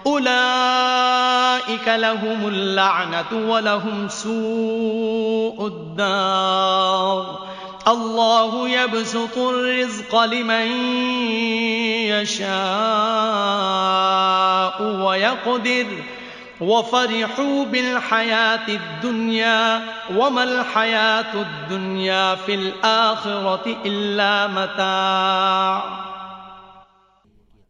أولئك 0.06 1.88
لهم 1.88 2.48
اللعنة 2.48 3.52
ولهم 3.52 4.08
سوء 4.10 5.68
الدار. 5.68 7.40
الله 7.88 8.70
يبسط 8.70 9.38
الرزق 9.38 10.24
لمن 10.24 10.68
يشاء 12.08 12.54
ويقدر. 14.82 15.86
وفرحوا 16.64 17.66
بالحياة 17.66 18.68
الدنيا 18.70 19.60
وما 20.12 20.44
الحياة 20.44 21.34
الدنيا 21.42 22.36
في 22.36 22.54
الآخرة 22.56 23.66
إلا 23.86 24.32
متاع. 24.48 25.84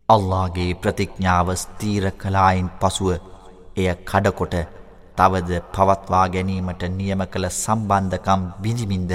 අල්ලාගේ 0.09 0.73
ප්‍රතිඥාව 0.83 1.47
ස්ථීර 1.55 2.05
කළායින් 2.21 2.69
පසුව 2.81 3.09
එය 3.77 3.87
කඩකොට 4.11 4.55
තවද 5.17 5.61
පවත්වා 5.75 6.25
ගැනීමට 6.35 6.83
නියම 6.99 7.21
කළ 7.33 7.47
සම්බන්ධකම් 7.55 8.41
බිඳිමින්ද 8.63 9.11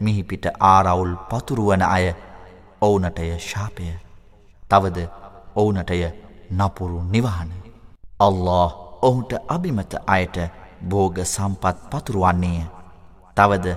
මිහිපිට 0.00 0.44
ආරවුල් 0.72 1.14
පතුරුවන 1.30 1.82
අය 1.86 2.06
ඔවුනටය 2.80 3.30
ශාපය. 3.48 3.88
තවද 4.70 4.98
ඔවුනටය 5.56 6.04
නපුරු 6.58 7.00
නිවහන. 7.14 7.50
අල්له 8.20 8.89
ඔහුට 9.01 9.33
අභිමත 9.47 9.93
අයට 10.07 10.37
බෝග 10.89 11.17
සම්පත් 11.25 11.75
පතුරුවන්නේය 11.91 12.61
තවද 13.37 13.75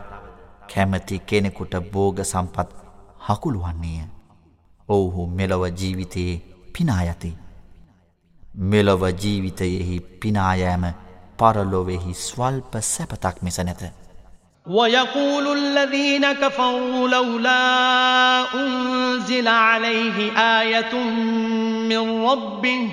කැමති 0.71 1.19
කෙනෙකුට 1.21 1.75
බෝග 1.93 2.23
සම්පත් 2.25 2.71
හකුළුවන්නේය 3.27 4.07
ඔවුහු 4.88 5.27
මෙලොව 5.38 5.64
ජීවිතයේ 5.73 6.35
පිනායති 6.73 7.31
මෙලොව 8.64 9.03
ජීවිතයෙහි 9.23 10.01
පිනායෑම 10.21 10.85
පරලොවෙහි 11.38 12.14
ස්වල්ප 12.17 12.73
සැපතක් 12.85 13.43
මිස 13.43 13.59
නැත 13.61 13.83
ويقول 14.67 15.59
الذين 15.59 16.33
كفروا 16.33 17.09
لولا 17.09 17.61
أنزل 18.55 19.49
عليه 19.49 20.33
آية 20.33 20.95
من 21.88 22.25
ربه 22.25 22.93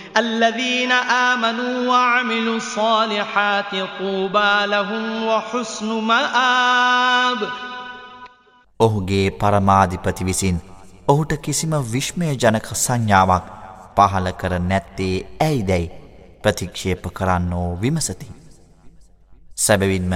الذين 0.17 0.91
آمنوا 0.91 1.87
وعملوا 1.87 2.55
الصالحات 2.55 3.71
طوبى 3.99 4.65
لهم 4.65 5.25
وحسن 5.25 5.89
مآب 6.01 7.39
ඔහුගේ 8.79 9.31
පරමාධිපති 9.31 10.25
විසින් 10.25 10.57
ඔහුට 11.07 11.33
කිසිම 11.37 11.73
විශ්මය 11.93 12.35
ජනක 12.35 12.67
සංඥාවක් 12.75 13.45
පහල 13.95 14.27
කර 14.33 14.53
නැත්තේ 14.61 15.15
ඇයිදැයි 15.39 15.91
ප්‍රතික්ෂේප 16.43 17.03
කරන්නෝ 17.13 17.77
විමසති. 17.81 18.27
සැබවින්ම 19.57 20.13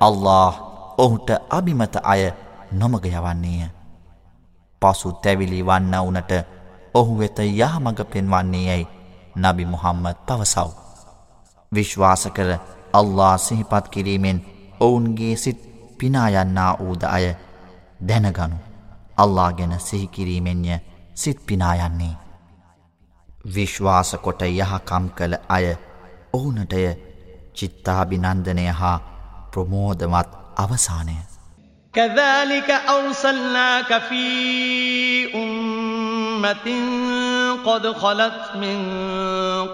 අල්له 0.00 0.54
ඔහුට 0.98 1.30
අභිමත 1.50 1.96
අය 2.04 2.22
නොමග 2.72 3.04
යවන්නේය. 3.06 3.68
පසු 4.82 5.12
තැවිලි 5.22 5.66
වන්න 5.66 5.94
වනට 5.98 6.32
ඔහු 6.94 7.18
වෙත 7.18 7.38
යහමඟ 7.40 8.00
පෙන්වන්නේ 8.12 8.66
යැයි 8.66 8.99
නබි 9.35 9.65
මුහම්මද 9.65 10.17
පවසව්. 10.27 10.69
විශ්වාස 11.71 12.23
කර 12.27 12.51
අල්ලා 12.93 13.37
සිහිපත් 13.37 13.85
කිරීමෙන් 13.89 14.39
ඔවුන්ගේ 14.79 15.35
සිත් 15.35 15.59
පිනායන්නා 15.97 16.71
වූද 16.79 17.03
අය 17.05 17.25
දැනගනු 18.07 18.57
අල්ලා 19.17 19.51
ගැන 19.53 19.79
සිහිකිරීමෙන්ය 19.79 20.79
සිත් 21.15 21.39
පිනායන්නේ. 21.45 22.15
විශ්වාසකොට 23.55 24.41
යහකම් 24.43 25.05
කළ 25.09 25.35
අය 25.49 25.65
ඔවුනටය 26.33 26.83
චිත්තාභිනන්දනය 27.53 28.67
හා 28.71 28.97
ප්‍රමෝදවත් 29.51 30.29
අවසානය. 30.57 31.17
كذلك 31.93 32.69
أرسلناك 32.89 34.01
في 34.01 34.25
أمة 35.33 35.88
قد 37.66 37.92
خلت 37.92 38.50
من 38.54 38.78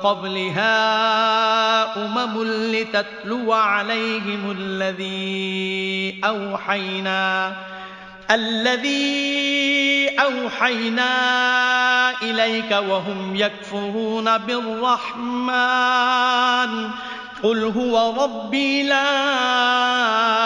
قبلها 0.03 0.77
أمم 2.05 2.45
لتتلو 2.45 3.53
عليهم 3.53 4.57
الذي 4.59 6.21
أوحينا 6.25 7.53
الذي 8.31 10.09
أوحينا 10.21 11.11
إليك 12.23 12.71
وهم 12.89 13.37
يكفرون 13.37 14.39
بالرحمن. 14.39 15.57
قل 17.43 17.65
هو 17.65 18.25
ربي 18.25 18.83
لا 18.83 20.46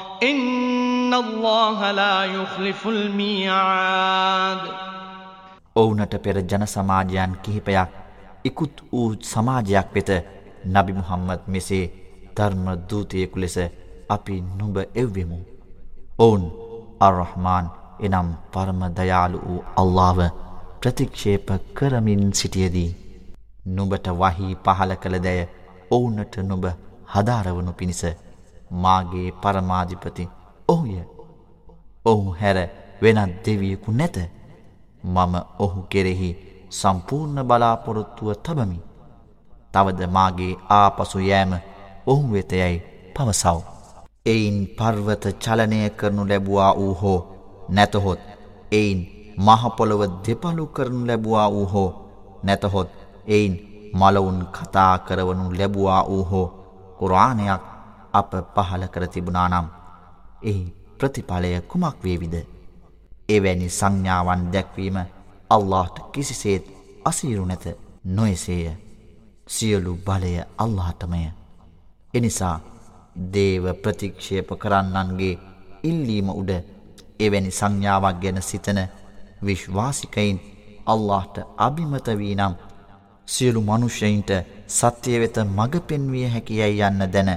ඉන්න 0.21 1.13
අල්ලාහ 1.13 1.79
ලා 1.99 2.19
යුඛ්ලිෆුල් 2.27 2.99
මියාද් 3.19 4.61
ඔවුනට 5.75 6.13
පෙර 6.25 6.37
ජන 6.43 6.65
සමාජයන් 6.67 7.33
කිහිපයක් 7.43 7.89
ඉක්ුත් 8.43 8.75
වූ 8.91 9.09
සමාජයක් 9.23 9.87
වෙත 9.95 10.11
නබි 10.65 10.97
මුහම්මද් 10.99 11.41
මෙසේ 11.47 11.85
ධර්ම 12.35 12.65
දූතයෙකු 12.89 13.37
ලෙස 13.39 13.57
අපි 14.09 14.35
නුඹ 14.59 14.77
එව්වෙමු. 14.95 15.39
ඔවුන් 16.19 16.43
අර්රහමාන් 16.99 17.65
එනම් 17.99 18.29
පරම 18.53 18.81
දයාලු 18.97 19.37
වූ 19.47 19.61
අල්ලාව 19.81 20.19
ප්‍රතික්ෂේප 20.81 21.49
කරමින් 21.73 22.23
සිටියදී. 22.33 22.89
නුඹට 23.67 24.07
වහි 24.19 24.47
පහල 24.65 24.91
කළ 25.01 25.23
දැය 25.25 25.39
ඔවුනට 25.91 26.35
නුඹ 26.49 26.65
හදාරවනු 27.13 27.71
පිණිස 27.79 28.03
මාගේ 28.71 29.31
පරමාධිපති 29.33 30.29
ඔහුය. 30.67 30.95
ඔහු 32.05 32.35
හැර 32.39 32.57
වෙනත් 33.01 33.33
දෙවියකු 33.45 33.91
නැත. 33.91 34.17
මම 35.03 35.33
ඔහු 35.59 35.81
කෙරෙහි 35.83 36.29
සම්පූර්ණ 36.71 37.43
බලාපොරොත්තුව 37.43 38.29
තබමි. 38.35 38.79
තවද 39.73 39.99
මාගේ 40.07 40.53
ආපසු 40.71 41.19
යෑම 41.21 41.53
ඔහු 42.07 42.23
වෙතයයි 42.33 42.77
පවසව්. 43.15 43.57
එයින් 44.25 44.57
පර්වත 44.77 45.23
චලනය 45.39 45.89
කරනු 45.89 46.23
ලැබවා 46.29 46.71
වූ 46.75 46.93
හෝ 46.93 47.19
නැතහොත් 47.69 48.21
එයින් 48.71 48.99
මහපොළොව 49.37 50.01
දෙපලු 50.25 50.65
කරනු 50.67 51.07
ලැබවා 51.07 51.47
වූ 51.51 51.65
හෝ 51.65 51.89
නැතහොත් 52.43 52.89
එයින් 53.27 53.53
මලවුන් 53.93 54.39
කතා 54.47 54.93
කරවනු 54.99 55.45
ලැබවා 55.59 56.01
වූ 56.03 56.23
හෝ 56.23 56.47
කුරාණයක් 56.99 57.70
අප 58.13 58.31
පහළ 58.55 58.83
කර 58.87 59.03
තිබුණා 59.07 59.47
නම් 59.49 59.67
එහි 60.43 60.63
ප්‍රතිඵලය 60.97 61.51
කුමක් 61.63 61.97
වේවිද? 62.03 62.35
එවැනි 63.29 63.67
සංඥාවන් 63.69 64.41
දැක්වීම 64.53 64.97
අල්ලාහට 65.49 65.97
කිසිසේත් 66.11 66.65
අසීරු 67.05 67.45
නැත 67.45 67.65
නොයසේය. 68.07 68.65
සියලු 69.47 69.93
බලය 69.97 70.33
අල්ලාහටමය. 70.57 71.21
එනිසා 72.13 72.57
දේව 73.27 73.65
ප්‍රතික්ෂේප 73.75 74.49
කරන්නන්ගේ 74.57 75.39
ඉල්ලීම 75.83 76.29
උඩ 76.31 76.51
එවැනි 77.19 77.51
සංඥාවක් 77.51 78.17
ගැන 78.21 78.41
සිතන 78.41 78.79
විශ්වාසිකයින් 79.45 80.37
අල්ලාහට 80.85 81.35
අභිමත 81.57 82.07
වී 82.19 82.35
නම් 82.35 82.55
සියලු 83.27 83.61
මනුෂ්‍යයින්ට 83.61 84.31
සත්‍යය 84.69 85.17
වෙත 85.19 85.37
මඟ 85.47 85.75
පෙන්විය 85.81 86.27
හැකියයි 86.27 86.81
යන්න 86.81 87.03
දැන 87.07 87.31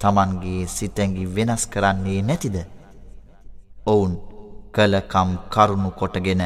තමන්ගේ 0.00 0.66
සිතැඟි 0.66 1.24
වෙනස් 1.36 1.66
කරන්නේ 1.66 2.20
නැතිද. 2.22 2.56
ඔවුන් 3.86 4.12
කලකම් 4.74 5.30
කරුණු 5.50 5.90
කොටගෙන 5.90 6.42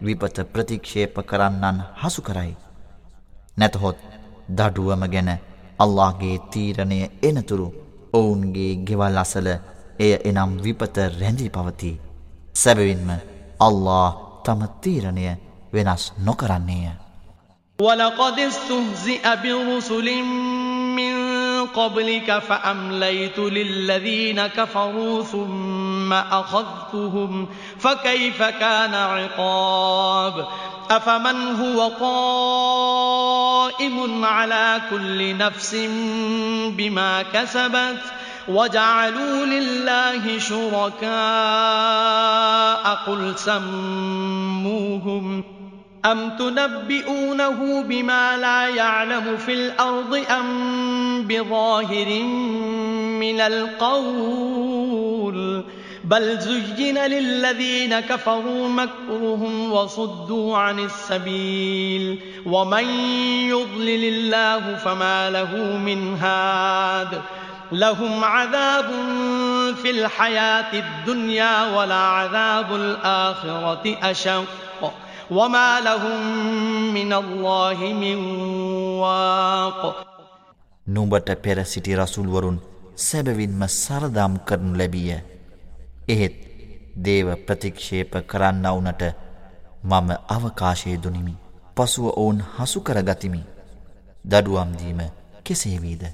විපත 0.00 0.36
ප්‍රතික්ෂේප 0.52 1.16
කරන්නන් 1.22 1.78
හසු 2.02 2.22
කරයි. 2.22 2.52
නැතහොත් 3.58 3.98
දඩුවම 4.48 5.04
ගැන 5.12 5.30
අල්لهගේ 5.78 6.36
තීරණය 6.52 6.98
එනතුරු 7.22 7.68
ඔවුන්ගේ 8.12 8.72
ගෙවල් 8.86 9.16
අසල 9.16 9.48
එය 9.98 10.12
එනම් 10.24 10.50
විපත 10.64 10.96
රැඳී 11.20 11.50
පවති. 11.50 11.92
සැබවින්ම 12.54 13.08
අල්له 13.60 14.12
තම 14.44 14.60
තීරණය 14.82 15.26
වෙනස් 15.72 16.04
නොකරන්නේය. 16.18 16.92
وَلَقَدِ 17.78 18.38
اسْتُهْزِئَ 18.40 19.24
بِرُسُلٍ 19.42 20.08
قبلك 21.76 22.38
فأمليت 22.38 23.38
للذين 23.38 24.46
كفروا 24.46 25.22
ثم 25.22 26.12
أخذتهم 26.12 27.48
فكيف 27.78 28.42
كان 28.42 28.94
عقاب؟ 28.94 30.46
أفمن 30.90 31.54
هو 31.54 31.88
قائم 33.70 34.24
على 34.24 34.80
كل 34.90 35.36
نفس 35.36 35.74
بما 36.68 37.22
كسبت؟ 37.22 38.00
وجعلوا 38.48 39.46
لله 39.46 40.38
شركاء 40.38 41.14
قل 43.06 43.38
سموهم. 43.38 44.74
أم 46.04 46.30
تنبئونه 46.36 47.82
بما 47.82 48.36
لا 48.36 48.68
يعلم 48.68 49.36
في 49.36 49.54
الأرض 49.54 50.24
أم 50.30 50.93
بظاهر 51.42 52.22
من 53.18 53.40
القول 53.40 54.84
بل 56.04 56.38
زين 56.38 56.98
للذين 56.98 58.00
كفروا 58.00 58.68
مكرهم 58.68 59.72
وصدوا 59.72 60.58
عن 60.58 60.78
السبيل. 60.78 62.18
ومن 62.46 62.84
يضلل 63.48 64.04
الله 64.04 64.76
فما 64.76 65.30
له 65.30 65.56
من 65.76 66.16
هاد. 66.16 67.22
لهم 67.72 68.24
عذاب 68.24 68.90
في 69.82 69.90
الحياة 69.90 70.72
الدنيا 70.72 71.76
ولعذاب 71.78 72.74
الآخرة 72.74 73.96
أشق. 74.02 74.44
وما 75.30 75.80
لهم 75.80 76.34
من 76.94 77.12
الله 77.12 77.78
من 78.00 78.16
واق. 79.00 80.13
නුඹට 80.86 81.28
පෙර 81.36 81.64
සිටි 81.64 81.96
රසුල්වරුන් 81.96 82.58
සැබවින්ම 82.96 83.62
සරදම් 83.68 84.34
කරනු 84.40 84.72
ලැබිය. 84.74 85.10
එහෙත් 86.08 86.34
දේව 86.96 87.28
ප්‍රතික්ෂේප 87.46 88.12
කරන්නවුනට 88.26 89.02
මම 89.82 90.08
අවකාශය 90.28 90.96
දුනිමි. 90.98 91.34
පසුව 91.76 92.06
ඔවුන් 92.12 92.42
හසු 92.56 92.80
කරගතිමි. 92.80 93.42
දඩුවම්දීම 94.24 95.00
කෙසේවීද. 95.44 96.04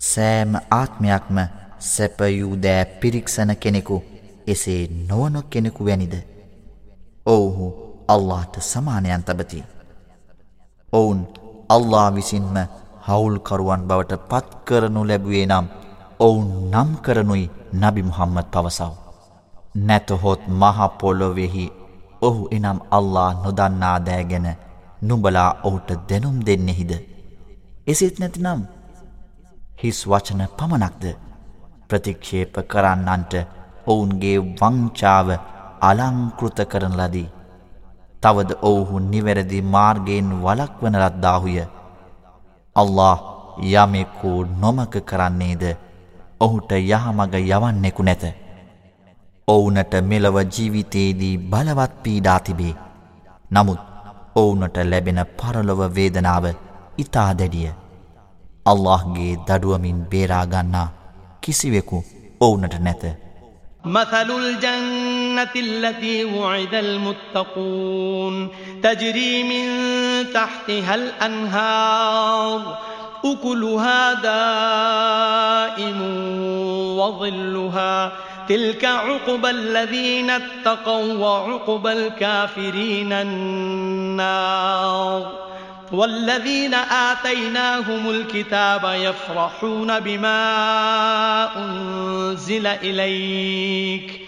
සෑම 0.00 0.52
ආත්මයක්ම 0.72 1.38
සැපයූදෑ 1.80 2.84
පිරික්සන 3.00 3.56
කෙනෙකු 3.56 4.02
එසේ 4.46 4.88
නොවන 5.08 5.42
කෙනෙකු 5.44 5.84
වැනිද. 5.84 6.14
ඔවුහු 7.26 7.66
අල්ලාට 8.08 8.54
සමානයන් 8.62 9.24
තබති. 9.24 9.64
ඔවුන් 10.92 11.20
අල්ලා 11.68 12.14
විසින්ම 12.14 12.56
හවුල්කරුවන් 13.08 13.82
බවට 13.88 14.22
පත් 14.30 14.46
කරනු 14.66 15.02
ලැබුවේ 15.08 15.46
නම් 15.46 15.66
ඔවුන් 16.20 16.48
නම් 16.72 16.90
කරනුයි 17.04 17.44
නබි 17.74 18.02
මුහම්මද 18.02 18.46
පවසව. 18.52 18.92
නැතහොත් 19.78 20.40
මහපොලොවෙහි 20.60 21.66
ඔහු 22.22 22.42
එනම් 22.50 22.78
අල්ලා 22.90 23.30
නොදන්නා 23.34 23.98
දෑගෙන 24.06 24.48
නුඹලා 25.02 25.50
ඔහුට 25.62 25.90
දෙනුම් 26.08 26.36
දෙන්නෙහිද. 26.46 26.92
එසෙත් 27.86 28.16
නැතිනම් 28.18 28.60
හිස් 29.80 29.98
වචන 30.06 30.42
පමණක්ද 30.56 31.04
ප්‍රතික්ෂේප 31.88 32.54
කරන්නන්ට 32.66 33.32
ඔවුන්ගේ 33.86 34.38
වංචාව 34.58 35.28
අලංකෘත 35.80 36.58
කරන 36.70 36.94
ලදී. 37.00 37.28
තවද 38.22 38.50
ඔවුහු 38.62 38.96
නිවැරදි 39.02 39.60
මාර්ගයෙන් 39.64 40.28
වලක්වන 40.44 40.96
ලද්දාහුය. 41.02 41.58
අල්له 42.80 43.18
යමෙකු 43.74 44.32
නොමක 44.56 44.94
කරන්නේද 45.02 45.64
ඔහුට 46.40 46.70
යහමග 46.72 47.34
යවන්නෙකු 47.36 48.02
නැත. 48.02 48.24
ඔවුනට 49.48 49.94
මෙලව 50.02 50.36
ජීවිතයේදී 50.46 51.38
බලවත් 51.50 51.92
පීඩා 52.02 52.38
තිබේ. 52.40 52.74
නමුත් 53.50 53.80
ඔවුනට 54.34 54.76
ලැබෙන 54.84 55.20
පරලොව 55.38 55.80
වේදනාව 55.96 56.44
ඉතා 56.98 57.30
දැඩිය. 57.34 57.70
අල්لهගේ 58.66 59.32
දඩුවමින් 59.46 60.00
බේරාගන්නා 60.10 60.88
කිසිවෙකු 61.42 62.04
ඔවුනට 62.40 62.74
නැත. 62.80 63.02
මසලුල් 63.84 64.48
ජං 64.54 65.17
التي 65.56 66.24
وعد 66.24 66.74
المتقون 66.74 68.48
تجري 68.82 69.42
من 69.42 69.68
تحتها 70.32 70.94
الأنهار 70.94 72.78
أكلها 73.24 74.14
دائم 75.74 76.02
وظلها. 76.98 78.12
تلك 78.48 78.84
عقبى 78.84 79.50
الذين 79.50 80.30
اتقوا 80.30 81.14
وعقبى 81.14 81.92
الكافرين 81.92 83.12
النار. 83.12 84.68
والذين 85.92 86.74
آتيناهم 86.74 88.10
الكتاب 88.10 88.94
يفرحون 88.94 90.00
بما 90.00 91.56
أنزل 91.56 92.66
إليك. 92.66 94.27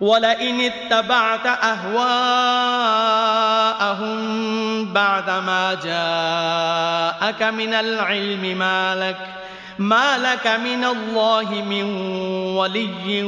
ولئن 0.00 0.60
اتبعت 0.60 1.46
أهواءهم 1.46 2.12
بعدما 4.92 5.74
جاءك 5.74 7.42
من 7.42 7.74
العلم 7.74 8.58
ما 8.58 8.94
لك 8.94 9.16
ما 9.78 10.18
لك 10.18 10.46
من 10.46 10.84
الله 10.84 11.62
من 11.62 11.84
ولي 12.56 13.22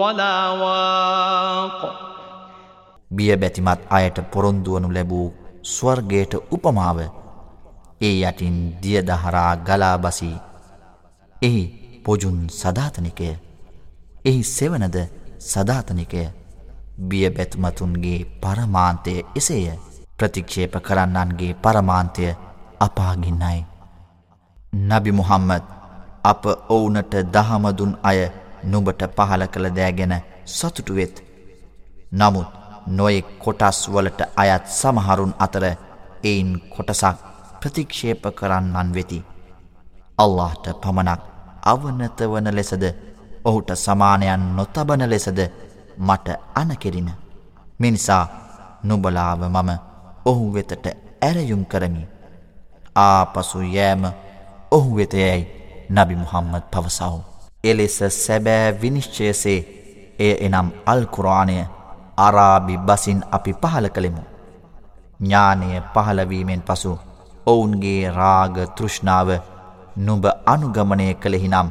ولا 0.00 0.48
واق 0.52 2.06
බිය 3.10 3.36
බැතිමත් 3.36 3.80
අයට 3.90 4.18
පොරොන්දුවනු 4.32 4.88
ලැබූ 4.92 5.26
ස්වර්ගයට 5.64 6.32
උපමාව 6.50 6.98
ඒ 8.00 8.14
යටින් 8.22 8.56
දියදහරා 8.82 9.52
ගලාබසී 9.58 10.36
එහි 11.42 11.62
පොජුන් 12.04 12.38
සධාතනිකය 12.52 13.30
එහි 14.24 14.42
සෙවනද 14.48 14.96
සධාතනිකය 15.41 16.23
බිය 17.01 17.29
බැතුමතුන්ගේ 17.29 18.19
පරමාන්තය 18.41 19.13
එසේය 19.35 19.77
ප්‍රතික්ෂේප 20.17 20.75
කරන්නන්ගේ 20.79 21.53
පරමාන්තය 21.55 22.23
අපාගින්නයි. 22.79 23.59
නබි 24.81 25.11
මුහම්මද 25.11 25.63
අප 26.23 26.43
ඔවුනට 26.69 27.13
දහමදුන් 27.33 27.93
අය 28.03 28.19
නුඹට 28.63 29.01
පහල 29.17 29.43
කළ 29.47 29.67
දෑගෙන 29.71 30.13
සතුටුවෙත්. 30.47 31.15
නමුත් 32.11 32.49
නොයෙක් 32.87 33.27
කොටස් 33.39 33.79
වලට 33.89 34.21
අයත් 34.35 34.65
සමහරුන් 34.69 35.33
අතර 35.39 35.65
එයින් 36.23 36.49
කොටසක් 36.69 37.17
ප්‍රතික්ෂේප 37.59 38.23
කරන්නන් 38.31 38.89
වෙති. 38.93 39.19
අල්لهට 40.17 40.65
පමණක් 40.81 41.21
අවනත 41.63 42.19
වන 42.23 42.47
ලෙසද 42.51 42.83
ඔහුට 43.45 43.69
සමානයන් 43.75 44.43
නොතබන 44.55 45.09
ලෙසද 45.09 45.39
මට 45.99 46.27
අනකෙරින. 46.55 47.11
මිනිසා 47.79 48.27
නුබලාව 48.83 49.41
මම 49.45 49.69
ඔහු 50.25 50.53
වෙතට 50.53 50.85
ඇරයුම් 51.21 51.65
කරමි. 51.65 52.07
ආපසු 52.97 53.61
යෑම 53.61 54.03
ඔහු 54.71 54.95
වෙතයැයි 54.95 55.47
නබි 55.89 56.15
මුහම්මද 56.15 56.63
පවසව්. 56.71 57.13
එලෙස 57.63 57.99
සැබෑ 58.17 58.81
විනිශ්චයසේ 58.81 59.59
එය 60.19 60.33
එනම් 60.39 60.67
අල්කුරාණය 60.85 61.57
අරාබි 62.17 62.77
බසින් 62.79 63.23
අපි 63.31 63.53
පහල 63.53 63.87
කළෙමු. 63.87 64.23
ඥානය 65.19 65.81
පහලවීමෙන් 65.93 66.61
පසු 66.61 66.91
ඔවුන්ගේ 67.45 68.11
රාග 68.11 68.55
තෘෂ්ණාව 68.75 69.29
නුඹ 69.97 70.25
අනුගමනය 70.45 71.07
කළෙහිනම් 71.15 71.69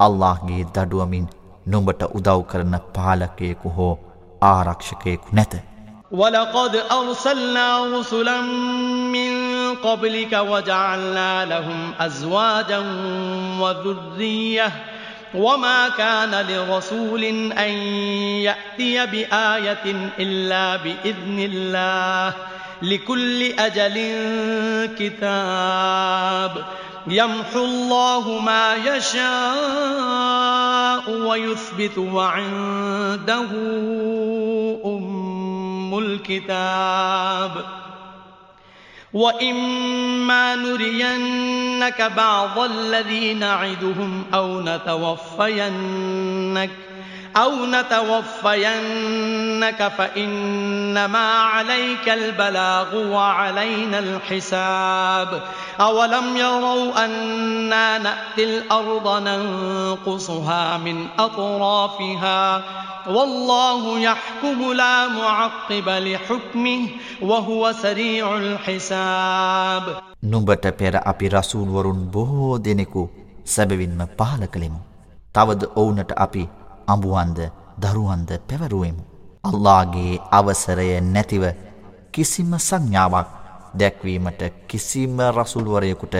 අල්لهගේ 0.00 0.64
දඩුවමින් 0.74 1.26
නුඹට 1.68 2.02
උදව් 2.02 2.40
කරන 2.42 2.76
පාලකයෙකු 2.76 3.68
හෝ 3.68 3.98
ආරක්ෂකයෙකු 4.42 5.28
නැත. 5.32 5.54
وَلَقَدْ 6.12 6.74
أَرْسَلْنَا 6.76 7.66
رُسُلًا 7.98 8.40
مِّن 9.14 9.32
قَبْلِكَ 9.74 10.32
وَجَعَلْنَا 10.32 11.44
لَهُمْ 11.44 11.92
أَزْوَاجًا 12.00 12.78
وَذُرِّيَّةً 13.60 14.72
وَمَا 15.34 15.88
كَانَ 15.88 16.46
لِرَسُولٍ 16.46 17.24
أَن 17.52 17.72
يَأْتِيَ 18.48 19.06
بِآيَةٍ 19.06 19.86
إِلَّا 20.18 20.76
بِإِذْنِ 20.76 21.38
اللَّهِ 21.38 22.34
لِكُلِّ 22.82 23.52
أَجَلٍ 23.58 23.96
كِتَابٌ 24.98 26.52
يمحو 27.06 27.64
الله 27.64 28.38
ما 28.38 28.74
يشاء 28.74 30.20
ويثبت 31.10 31.98
وعنده 31.98 33.50
أم 34.84 35.98
الكتاب. 35.98 37.64
وإما 39.12 40.56
نرينك 40.56 42.02
بعض 42.16 42.58
الذي 42.58 43.34
نعدهم 43.34 44.24
أو 44.34 44.60
نتوفينك 44.60 46.10
أو 47.37 47.65
نتوفينك 47.65 49.91
فإنما 49.97 51.33
عليك 51.33 52.09
البلاغ 52.09 52.95
وعلينا 52.95 53.99
الحساب 53.99 55.43
أولم 55.79 56.37
يروا 56.37 57.05
أنا 57.05 57.97
نأتي 57.97 58.43
الأرض 58.43 59.27
ننقصها 59.27 60.77
من 60.77 61.07
أطرافها 61.19 62.63
والله 63.07 63.99
يحكم 63.99 64.73
لا 64.73 65.07
معقب 65.07 65.89
لحكمه 65.89 66.87
وهو 67.21 67.71
سريع 67.71 68.37
الحساب 68.37 69.83
නුඹට 70.25 70.73
පෙර 70.73 70.97
අපි 71.05 71.29
රසූල් 71.29 71.69
වරුන් 71.69 72.09
බොහෝ 72.09 72.57
දෙනෙකු 72.57 73.09
සැබවින්ම 73.45 74.01
පහල 74.17 74.45
කළෙමු. 74.45 74.79
තවද 75.35 75.69
ඔවුනට 75.75 76.11
අපි 76.17 76.58
අඹුවන්ද 76.92 77.38
දරුවන්ද 77.78 78.30
පැවරුවෙමු. 78.48 79.02
අල්ලාගේ 79.44 80.20
අවසරය 80.30 80.88
නැතිව 81.02 81.44
කිසිම 82.12 82.52
සංඥාවක් 82.58 83.28
දැක්වීමට 83.74 84.42
කිසිම 84.68 85.16
රසුල්වරයකුට 85.30 86.16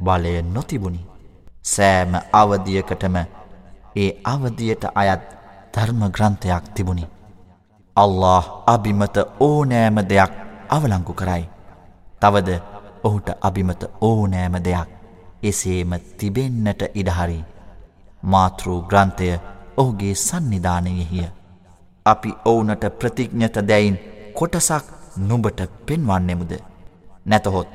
බලය 0.00 0.42
නොතිබුණි. 0.44 1.00
සෑම 1.64 2.12
අවදියකටම 2.32 3.16
ඒ 3.96 4.10
අවදියට 4.24 4.84
අයත් 4.94 5.22
ධර්ම 5.74 6.02
ග්‍රන්ථයක් 6.10 6.64
තිබුණි. 6.74 7.06
අල්له 7.96 8.44
අභිමත 8.66 9.16
ඕනෑම 9.40 9.96
දෙයක් 10.04 10.32
අවලංගු 10.68 11.12
කරයි. 11.14 11.44
තවද 12.20 12.50
ඔහුට 13.04 13.28
අභිමත 13.40 13.82
ඕනෑම 14.00 14.54
දෙයක් 14.60 14.88
එසේම 15.42 15.90
තිබෙන්නට 16.18 16.82
ඉඩහරි. 16.94 17.40
මාතෘ 18.22 18.66
ග්‍රන්ථය 18.90 19.30
ඔහුගේ 19.78 20.14
සන්නිධානයෙහිය. 20.16 21.28
අපි 22.06 22.30
ඔවුනට 22.44 22.84
ප්‍රතිඥ්ඥත 23.00 23.56
දැයින් 23.68 23.96
කොටසක් 24.34 24.84
නුඹට 25.18 25.60
පෙන්වන්නෙමුද. 25.86 26.52
නැතහොත් 27.26 27.68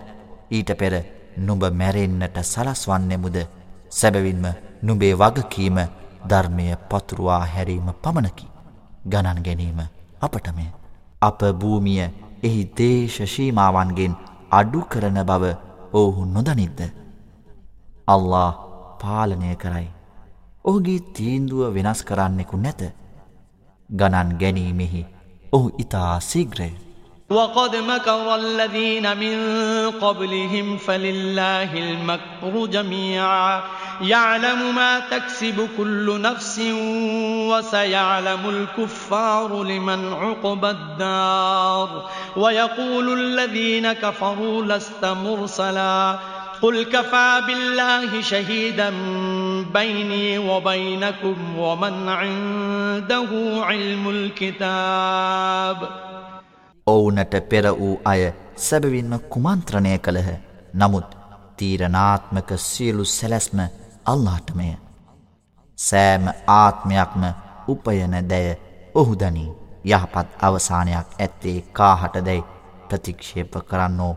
ඊට 0.52 0.72
පෙර 0.76 0.94
නුඹ 1.38 1.64
මැරෙන්න්නට 1.72 2.38
සලස්වන්නෙමුද 2.44 3.38
සැබවින්ම 3.92 4.46
නුබේ 4.82 5.14
වගකීම 5.16 5.78
ධර්මය 6.30 6.66
පතුරුවා 6.90 7.46
හැරීම 7.48 7.88
පමණකි. 7.96 8.48
ගණන් 9.06 9.44
ගැනීම 9.46 9.80
අපටමය. 10.22 10.66
අප 11.22 11.40
භූමිය 11.62 12.02
එහි 12.44 12.62
දේශශීමාවන්ගෙන් 12.78 14.14
අඩු 14.52 14.82
කරන 14.92 15.20
බව 15.24 15.44
ඔවුහු 15.94 16.26
නොදනිද්ද. 16.28 16.80
අල්له 18.08 18.54
පාලනය 19.02 19.56
කරයි. 19.56 19.93
ඔහුගේ 20.65 20.99
තීන්දුව 21.15 21.63
වෙනස් 21.75 22.03
කරන්නෙකු 22.03 22.57
නැත. 22.57 22.83
ගණන් 23.91 24.37
ගැනීමෙහි 24.41 25.07
ඔහු 25.53 25.69
ඉතා 25.79 26.19
සීග්‍රය. 26.21 26.71
وقد 27.31 27.77
مكر 27.77 28.35
الذين 28.35 29.17
من 29.17 29.37
قبلهم 29.91 30.77
فلله 30.77 31.75
المكر 31.75 32.67
جميعا 32.67 33.63
يعلم 34.03 34.75
ما 34.75 35.01
تكسب 35.01 35.69
كل 35.77 36.21
نفس 36.21 36.59
وسيعلم 37.51 38.49
الكفار 38.49 39.63
لمن 39.63 40.13
عقب 40.13 40.65
الدار 40.65 42.11
ويقول 42.37 43.21
الذين 43.21 43.93
كفروا 43.93 44.65
لست 44.65 45.05
مرسلا 45.05 46.19
قل 46.63 46.85
كفى 46.85 47.43
بالله 47.47 48.21
شهيدا 48.23 48.91
بيني 49.75 50.39
وبينكم 50.39 51.59
ومن 51.59 52.09
عنده 52.09 53.31
علم 53.65 54.09
الكتاب 54.09 55.89
ඔවුනට 56.87 57.35
පෙර 57.51 57.65
වූ 57.73 58.01
අය 58.05 58.33
සැබවින්ම 58.59 59.13
කුමන්ත්‍රණය 59.31 59.99
කළහ 59.99 60.31
නමුත් 60.75 61.09
තීරණාත්මක 61.57 62.51
සියලු 62.59 63.05
සැලැස්ම 63.07 63.59
අල්ලාටමය 64.07 64.69
සෑම 65.79 66.25
ආත්මයක්ම 66.55 67.23
උපයන 67.69 68.15
දැය 68.31 68.47
ඔහු 68.95 69.15
දනී 69.15 69.51
යහපත් 69.87 70.29
අවසානයක් 70.41 71.09
ඇත්තේ 71.19 71.59
කාහට 71.73 72.17
දැයි 72.27 72.45
ප්‍රතික්ෂේප 72.89 73.53
කරන්නෝ 73.71 74.15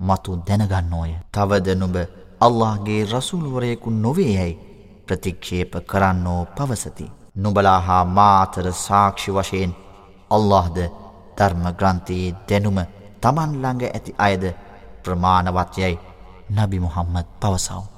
මතු 0.00 0.36
දැනගන්නෝය. 0.38 1.12
තවද 1.32 1.74
නුඹ 1.74 1.96
අල්لهගේ 2.40 3.04
රසුල්වරයෙකු 3.04 3.90
නොවේයැයි 3.92 4.58
ප්‍රතික්ෂේප 5.06 5.72
කරන්නෝ 5.86 6.44
පවසති. 6.46 7.10
නුබලා 7.36 7.80
හා 7.80 8.04
මාතර 8.06 8.72
සාක්ෂි 8.74 9.32
වශයෙන් 9.32 9.76
අල්لهද 10.30 10.78
ධර්මග්‍රන්තයේ 11.38 12.34
දැනුම 12.48 12.78
තමන්ළඟ 13.20 13.82
ඇති 13.86 14.18
අයද 14.18 14.44
ප්‍රමාණවත්යයි 15.02 15.98
නබි 16.52 16.78
මුහම්මත් 16.78 17.28
පවසව. 17.40 17.95